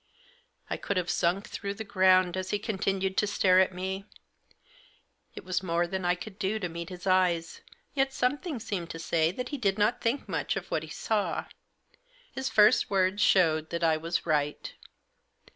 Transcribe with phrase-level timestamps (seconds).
[0.67, 4.05] I could have sunk through the ground as he continued to stare at me.
[5.35, 7.61] It was more than I could do to meet his eyes;
[7.93, 11.45] yet something seemed to say that he did not think much of what he saw.
[12.31, 14.73] His first words showed that I was right.